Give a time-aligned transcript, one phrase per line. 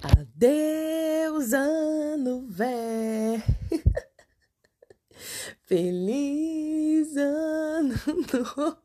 [0.00, 3.42] Adeus, ano velho.
[5.66, 7.94] Feliz ano
[8.32, 8.78] novo.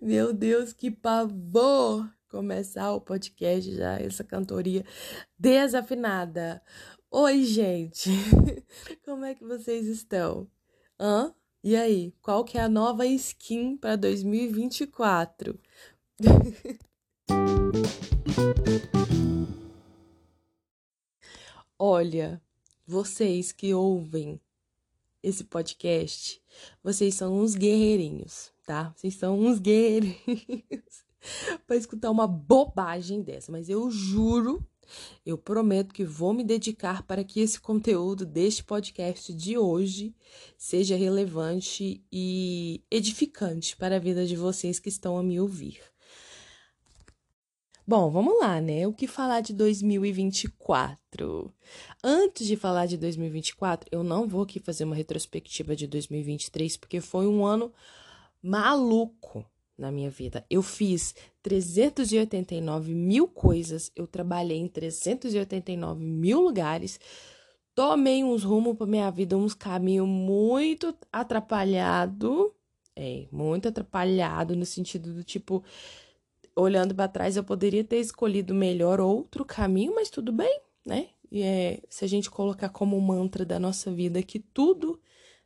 [0.00, 4.84] Meu Deus, que pavor começar o podcast já, essa cantoria
[5.38, 6.60] desafinada.
[7.08, 8.10] Oi, gente.
[9.06, 10.50] Como é que vocês estão?
[10.98, 11.32] Hã?
[11.62, 15.56] E aí, qual que é a nova skin para 2024?
[21.80, 22.42] Olha,
[22.84, 24.40] vocês que ouvem
[25.22, 26.42] esse podcast,
[26.82, 28.92] vocês são uns guerreirinhos, tá?
[28.96, 31.04] Vocês são uns guerreirinhos
[31.68, 34.66] para escutar uma bobagem dessa, mas eu juro,
[35.24, 40.12] eu prometo que vou me dedicar para que esse conteúdo deste podcast de hoje
[40.56, 45.80] seja relevante e edificante para a vida de vocês que estão a me ouvir.
[47.88, 48.86] Bom, vamos lá, né?
[48.86, 51.50] O que falar de 2024?
[52.04, 57.00] Antes de falar de 2024, eu não vou aqui fazer uma retrospectiva de 2023, porque
[57.00, 57.72] foi um ano
[58.42, 59.42] maluco
[59.78, 60.44] na minha vida.
[60.50, 67.00] Eu fiz 389 mil coisas, eu trabalhei em 389 mil lugares,
[67.74, 72.54] tomei uns rumos para minha vida, uns caminhos muito atrapalhado,
[72.94, 75.64] é, muito atrapalhado no sentido do tipo
[76.58, 81.08] olhando para trás, eu poderia ter escolhido melhor outro caminho, mas tudo bem, né?
[81.30, 85.00] E é, se a gente colocar como mantra da nossa vida que tudo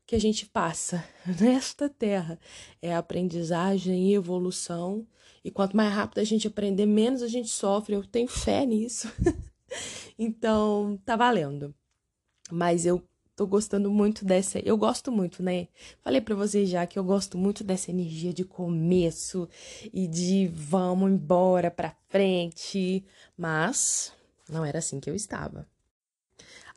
[0.07, 1.05] que a gente passa
[1.41, 2.39] nesta terra
[2.81, 5.07] é aprendizagem e evolução,
[5.45, 7.97] e quanto mais rápido a gente aprender, menos a gente sofre.
[7.97, 9.13] Eu tenho fé nisso.
[10.19, 11.75] então, tá valendo.
[12.51, 13.03] Mas eu
[13.37, 14.59] tô gostando muito dessa.
[14.61, 15.69] Eu gosto muito, né?
[16.01, 19.49] Falei para vocês já que eu gosto muito dessa energia de começo
[19.93, 23.05] e de vamos embora pra frente.
[23.37, 24.13] Mas
[24.49, 25.67] não era assim que eu estava.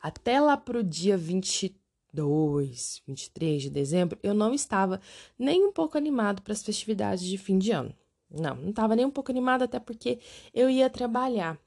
[0.01, 5.01] Até lá pro dia 22, 23 de dezembro, eu não estava
[5.37, 7.93] nem um pouco animado para as festividades de fim de ano.
[8.29, 10.19] Não, não estava nem um pouco animado, até porque
[10.53, 11.57] eu ia trabalhar.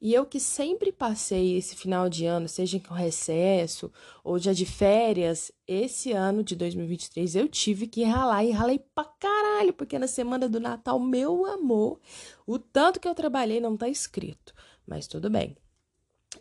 [0.00, 3.92] E eu que sempre passei esse final de ano, seja com recesso
[4.22, 9.04] ou já de férias, esse ano de 2023 eu tive que ralar e ralei pra
[9.04, 12.00] caralho, porque na semana do Natal, meu amor,
[12.46, 14.54] o tanto que eu trabalhei não tá escrito,
[14.86, 15.56] mas tudo bem.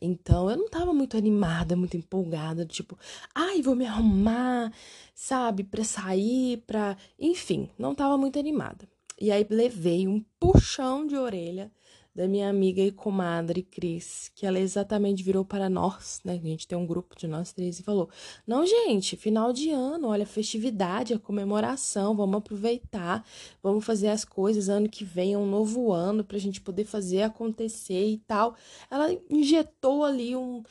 [0.02, 2.98] Então eu não tava muito animada, muito empolgada, tipo,
[3.34, 4.74] ai, vou me arrumar,
[5.14, 6.98] sabe, pra sair, pra.
[7.20, 8.88] Enfim, não tava muito animada.
[9.20, 11.72] E aí levei um puxão de orelha
[12.16, 16.40] da minha amiga e comadre Cris, que ela exatamente virou para nós, né?
[16.42, 18.10] A gente tem um grupo de nós três e falou:
[18.48, 23.26] Não, gente, final de ano, olha, festividade, a comemoração, vamos aproveitar,
[23.62, 24.70] vamos fazer as coisas.
[24.70, 28.56] Ano que vem é um novo ano para a gente poder fazer acontecer e tal.
[28.90, 30.64] Ela injetou ali um,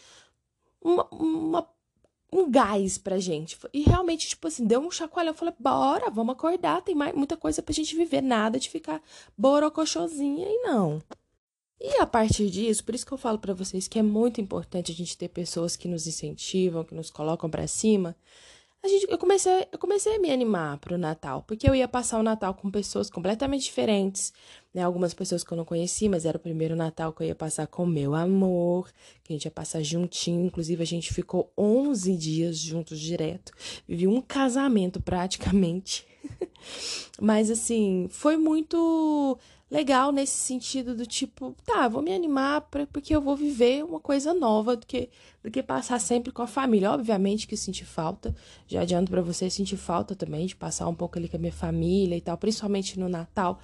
[0.82, 1.68] uma, uma
[2.32, 3.56] um gás pra gente.
[3.72, 5.32] E realmente, tipo assim, deu um chacoalhão.
[5.32, 9.00] Eu falei, bora, vamos acordar, tem mais, muita coisa pra gente viver, nada de ficar
[9.38, 11.00] borocochosinha e não.
[11.86, 14.90] E a partir disso, por isso que eu falo para vocês que é muito importante
[14.90, 18.16] a gente ter pessoas que nos incentivam, que nos colocam para cima.
[18.82, 22.18] A gente, eu comecei, eu comecei a me animar pro Natal, porque eu ia passar
[22.18, 24.32] o Natal com pessoas completamente diferentes,
[24.72, 24.82] né?
[24.82, 27.66] Algumas pessoas que eu não conheci, mas era o primeiro Natal que eu ia passar
[27.66, 28.90] com meu amor,
[29.22, 30.46] que a gente ia passar juntinho.
[30.46, 33.52] Inclusive, a gente ficou 11 dias juntos direto.
[33.86, 36.06] Vivi um casamento praticamente.
[37.20, 39.38] mas assim, foi muito
[39.70, 43.98] legal nesse sentido do tipo, tá, vou me animar pra, porque eu vou viver uma
[43.98, 45.08] coisa nova do que,
[45.42, 46.92] do que passar sempre com a família.
[46.92, 48.34] Obviamente que senti falta,
[48.68, 51.52] já adianto para você sentir falta também de passar um pouco ali com a minha
[51.52, 53.60] família e tal, principalmente no Natal,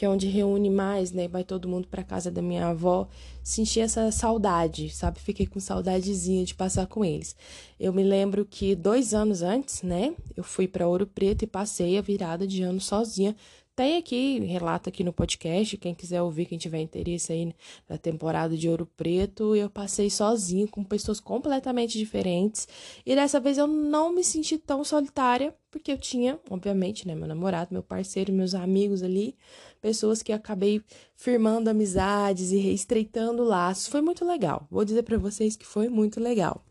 [0.00, 1.28] que é onde reúne mais, né?
[1.28, 3.06] Vai todo mundo para casa da minha avó.
[3.42, 5.20] Senti essa saudade, sabe?
[5.20, 7.36] Fiquei com saudadezinha de passar com eles.
[7.78, 10.14] Eu me lembro que dois anos antes, né?
[10.34, 13.36] Eu fui para Ouro Preto e passei a virada de ano sozinha
[13.74, 17.54] tem aqui, relato aqui no podcast, quem quiser ouvir, quem tiver interesse aí
[17.88, 22.68] na temporada de Ouro Preto, eu passei sozinho com pessoas completamente diferentes.
[23.06, 27.26] E dessa vez eu não me senti tão solitária, porque eu tinha, obviamente, né, meu
[27.26, 29.36] namorado, meu parceiro, meus amigos ali,
[29.80, 30.82] pessoas que acabei
[31.16, 33.88] firmando amizades e reestreitando laços.
[33.88, 34.66] Foi muito legal.
[34.70, 36.64] Vou dizer para vocês que foi muito legal.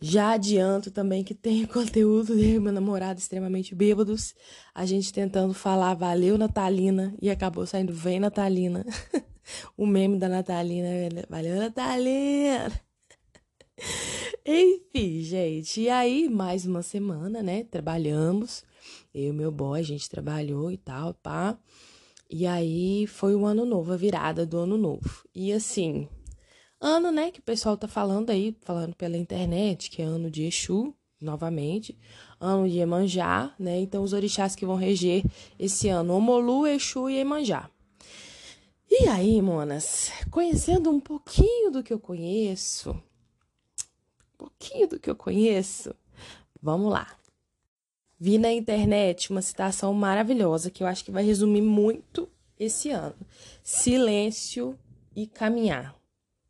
[0.00, 4.34] Já adianto também que tem conteúdo de meu namorado extremamente bêbados.
[4.74, 8.84] A gente tentando falar valeu Natalina e acabou saindo vem Natalina.
[9.76, 10.88] o meme da Natalina,
[11.28, 12.70] valeu Natalina.
[14.46, 15.82] Enfim, gente.
[15.82, 17.64] E aí, mais uma semana, né?
[17.64, 18.64] Trabalhamos.
[19.14, 21.58] Eu e meu boy, a gente trabalhou e tal, pá.
[22.30, 25.24] E aí foi o ano novo, a virada do ano novo.
[25.34, 26.08] E assim,
[26.80, 30.44] Ano, né, que o pessoal tá falando aí, falando pela internet, que é ano de
[30.44, 31.98] Exu, novamente,
[32.40, 33.80] ano de Emanjá, né?
[33.80, 35.24] Então os orixás que vão reger
[35.58, 37.68] esse ano, Omolu, Exu e Emanjá.
[38.88, 45.16] E aí, monas, conhecendo um pouquinho do que eu conheço, um pouquinho do que eu
[45.16, 45.94] conheço,
[46.62, 47.18] vamos lá.
[48.18, 52.28] Vi na internet uma citação maravilhosa que eu acho que vai resumir muito
[52.58, 53.16] esse ano.
[53.62, 54.78] Silêncio
[55.14, 55.97] e caminhar,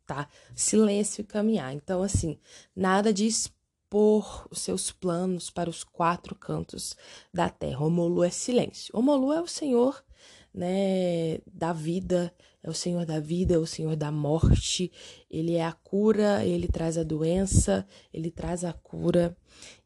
[0.09, 0.27] tá?
[0.55, 1.71] Silêncio e caminhar.
[1.71, 2.39] Então, assim,
[2.75, 6.97] nada de expor os seus planos para os quatro cantos
[7.31, 7.85] da terra.
[7.85, 8.91] Omolu é silêncio.
[8.97, 10.03] Omolu é o Senhor
[10.51, 12.33] né, da vida,
[12.63, 14.91] é o Senhor da vida, é o Senhor da morte,
[15.29, 19.37] ele é a cura, ele traz a doença, ele traz a cura,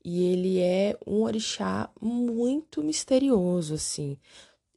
[0.06, 4.18] e ele é um orixá muito misterioso, assim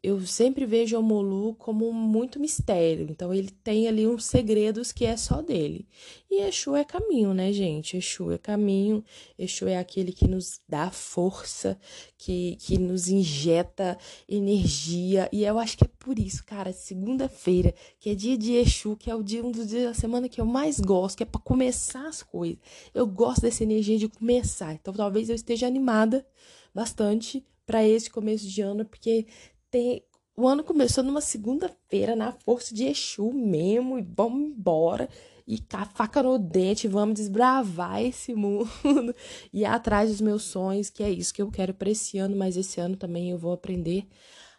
[0.03, 3.07] eu sempre vejo o Molu como muito mistério.
[3.11, 5.87] Então ele tem ali uns segredos que é só dele.
[6.31, 7.97] E Exu é caminho, né, gente?
[7.97, 9.05] Exu é caminho.
[9.39, 11.79] Exu é aquele que nos dá força,
[12.17, 13.99] que, que nos injeta
[14.29, 15.29] energia.
[15.33, 19.11] E eu acho que é por isso, cara, segunda-feira, que é dia de Exu, que
[19.11, 21.41] é o dia um dos dias da semana que eu mais gosto, que é para
[21.41, 22.59] começar as coisas.
[22.95, 24.75] Eu gosto dessa energia de começar.
[24.75, 26.27] Então talvez eu esteja animada
[26.75, 29.27] bastante para esse começo de ano, porque
[29.71, 30.03] tem.
[30.37, 35.09] O ano começou numa segunda-feira, na força de Exu mesmo, e vamos embora.
[35.47, 38.69] E com a faca no dente, vamos desbravar esse mundo
[39.53, 42.37] e ir atrás dos meus sonhos, que é isso que eu quero para esse ano,
[42.37, 44.07] mas esse ano também eu vou aprender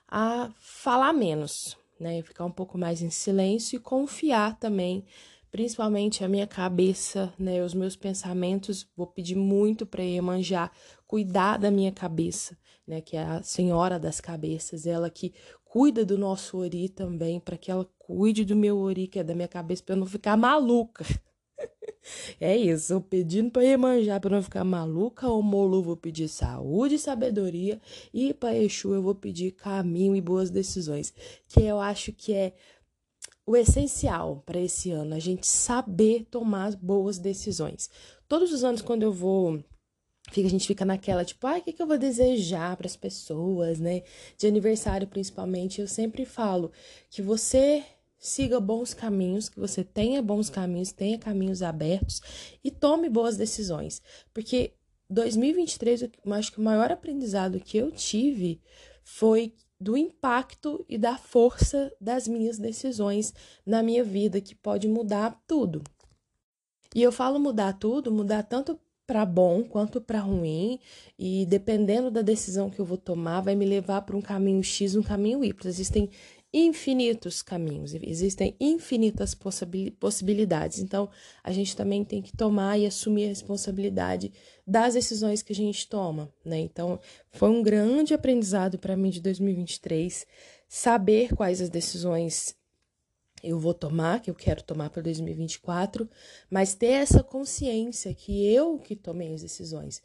[0.08, 2.22] a falar menos, né?
[2.22, 5.04] Ficar um pouco mais em silêncio e confiar também,
[5.52, 7.62] principalmente a minha cabeça, né?
[7.64, 8.88] Os meus pensamentos.
[8.96, 10.72] Vou pedir muito para Iemanjá
[11.06, 15.34] cuidar da minha cabeça, né, que é a senhora das cabeças, ela que
[15.66, 19.36] cuida do nosso ori também, para que ela cuide do meu ori, que é da
[19.36, 21.06] minha cabeça, para eu não ficar maluca.
[22.40, 26.96] é isso, eu pedindo para Iemanjá para não ficar maluca, o Molu vou pedir saúde
[26.96, 27.82] e sabedoria,
[28.14, 31.14] e para Exu eu vou pedir caminho e boas decisões,
[31.48, 32.54] que eu acho que é
[33.46, 37.90] o essencial para esse ano, a gente saber tomar boas decisões.
[38.28, 39.64] Todos os anos, quando eu vou
[40.32, 42.96] Fica, a gente fica naquela, tipo, ai, o que, que eu vou desejar para as
[42.96, 44.04] pessoas, né?
[44.38, 45.80] De aniversário, principalmente.
[45.80, 46.72] Eu sempre falo
[47.10, 47.84] que você
[48.20, 52.22] siga bons caminhos, que você tenha bons caminhos, tenha caminhos abertos
[52.64, 54.02] e tome boas decisões.
[54.34, 54.74] Porque
[55.10, 58.62] 2023, eu acho que o maior aprendizado que eu tive
[59.04, 63.34] foi do impacto e da força das minhas decisões
[63.66, 65.84] na minha vida, que pode mudar tudo.
[66.96, 70.80] E eu falo mudar tudo, mudar tanto para bom quanto para ruim,
[71.18, 74.96] e dependendo da decisão que eu vou tomar, vai me levar para um caminho X,
[74.96, 75.70] um caminho Y.
[75.70, 76.10] Existem
[76.54, 79.36] infinitos caminhos, existem infinitas
[80.00, 80.80] possibilidades.
[80.80, 81.10] Então,
[81.44, 84.32] a gente também tem que tomar e assumir a responsabilidade
[84.66, 86.60] das decisões que a gente toma, né?
[86.60, 87.00] Então,
[87.32, 90.26] foi um grande aprendizado para mim de 2023
[90.68, 92.56] saber quais as decisões
[93.48, 96.10] eu vou tomar, que eu quero tomar para 2024,
[96.50, 100.02] mas ter essa consciência que eu que tomei as decisões.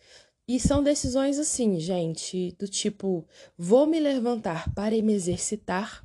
[0.46, 6.04] E são decisões assim, gente, do tipo, vou me levantar para me exercitar,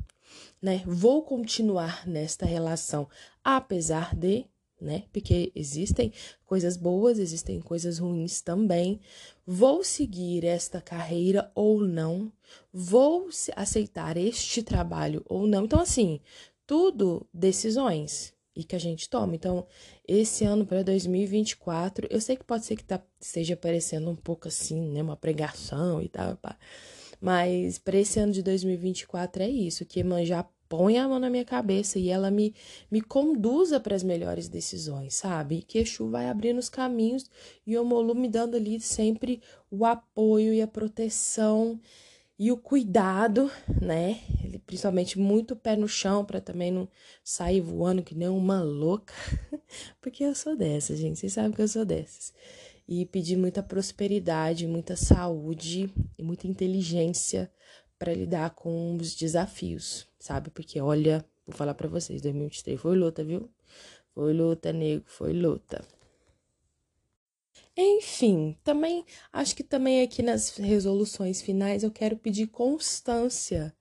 [0.61, 0.83] né?
[0.85, 3.07] Vou continuar nesta relação
[3.43, 4.45] apesar de,
[4.79, 5.03] né?
[5.11, 6.11] Porque existem
[6.45, 8.99] coisas boas, existem coisas ruins também.
[9.45, 12.31] Vou seguir esta carreira ou não?
[12.71, 15.63] Vou aceitar este trabalho ou não?
[15.63, 16.19] Então assim,
[16.67, 19.35] tudo decisões e que a gente toma.
[19.35, 19.65] Então,
[20.07, 24.47] esse ano para 2024, eu sei que pode ser que tá, esteja parecendo um pouco
[24.47, 26.57] assim, né, uma pregação e tal, pá.
[27.21, 31.45] mas para esse ano de 2024 é isso, que já põe a mão na minha
[31.45, 32.53] cabeça e ela me,
[32.91, 35.59] me conduza para as melhores decisões, sabe?
[35.59, 37.29] E que Exu vai abrindo os caminhos
[37.65, 41.79] e o Molu me dando ali sempre o apoio e a proteção
[42.39, 43.51] e o cuidado,
[43.81, 44.21] né?
[44.43, 46.87] Ele, principalmente muito pé no chão para também não
[47.23, 49.13] sair voando que nem uma louca,
[49.99, 51.19] porque eu sou dessas, gente.
[51.19, 52.33] Vocês sabem que eu sou dessas.
[52.87, 57.51] E pedir muita prosperidade, muita saúde e muita inteligência
[57.97, 60.51] para lidar com os desafios, sabe?
[60.51, 63.49] Porque olha, vou falar para vocês, 2023 foi luta, viu?
[64.13, 65.83] Foi luta, nego, foi luta.
[67.77, 73.73] Enfim, também acho que também aqui nas resoluções finais eu quero pedir constância.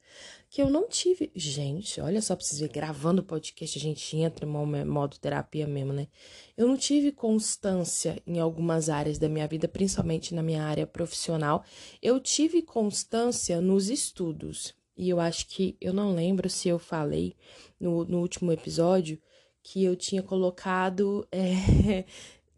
[0.48, 1.30] Que eu não tive.
[1.34, 5.66] Gente, olha só pra vocês verem, gravando o podcast, a gente entra em modo terapia
[5.66, 6.08] mesmo, né?
[6.56, 11.64] Eu não tive constância em algumas áreas da minha vida, principalmente na minha área profissional.
[12.00, 14.74] Eu tive constância nos estudos.
[14.96, 17.34] E eu acho que eu não lembro se eu falei
[17.78, 19.20] no, no último episódio
[19.62, 22.04] que eu tinha colocado, é,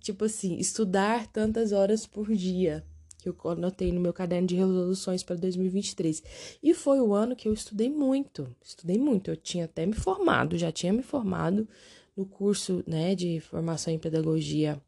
[0.02, 2.84] tipo assim, estudar tantas horas por dia,
[3.18, 6.22] que eu anotei no meu caderno de resoluções para 2023.
[6.62, 9.30] E foi o ano que eu estudei muito, estudei muito.
[9.30, 11.68] Eu tinha até me formado, já tinha me formado
[12.16, 14.80] no curso, né, de formação em pedagogia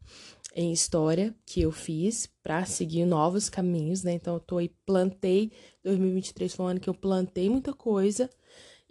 [0.55, 4.14] em história que eu fiz para seguir novos caminhos, né?
[4.14, 5.52] Então eu tô aí plantei
[5.85, 8.29] 2023 foi um ano que eu plantei muita coisa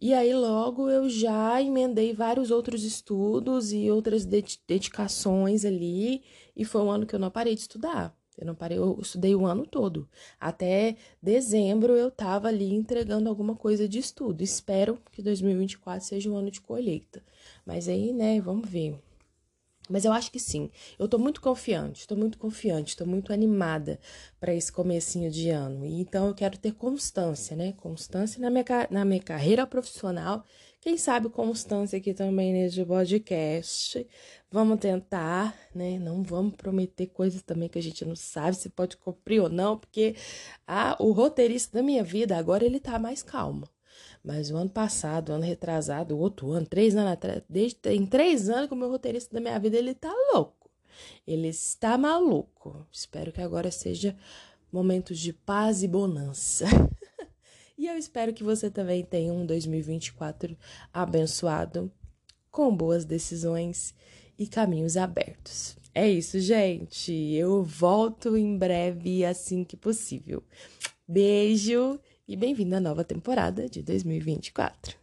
[0.01, 6.23] e aí logo eu já emendei vários outros estudos e outras dedicações ali,
[6.55, 8.15] e foi um ano que eu não parei de estudar.
[8.37, 10.07] Eu não parei, eu estudei o ano todo.
[10.39, 14.41] Até dezembro eu tava ali entregando alguma coisa de estudo.
[14.41, 17.21] Espero que 2024 seja um ano de colheita.
[17.65, 18.97] Mas aí, né, vamos ver.
[19.89, 20.69] Mas eu acho que sim.
[20.99, 23.99] Eu tô muito confiante, tô muito confiante, tô muito animada
[24.39, 25.85] para esse comecinho de ano.
[25.85, 27.73] E então eu quero ter constância, né?
[27.73, 30.45] Constância na minha, na minha carreira profissional.
[30.79, 34.07] Quem sabe constância aqui também nesse podcast.
[34.51, 35.99] Vamos tentar, né?
[35.99, 39.77] Não vamos prometer coisas também que a gente não sabe se pode cumprir ou não,
[39.77, 40.15] porque
[40.67, 43.67] ah, o roteirista da minha vida agora ele tá mais calmo.
[44.23, 48.05] Mas o ano passado, o ano retrasado, o outro ano, três anos atrás, desde, tem
[48.05, 50.69] três anos que o meu roteirista da minha vida, ele tá louco.
[51.25, 52.85] Ele está maluco.
[52.91, 54.15] Espero que agora seja
[54.71, 56.65] momentos de paz e bonança.
[57.77, 60.57] e eu espero que você também tenha um 2024
[60.93, 61.91] abençoado,
[62.51, 63.93] com boas decisões
[64.37, 65.77] e caminhos abertos.
[65.93, 67.11] É isso, gente.
[67.11, 70.43] Eu volto em breve, assim que possível.
[71.07, 71.99] Beijo
[72.29, 74.98] e bem-vindo à nova temporada de 2024.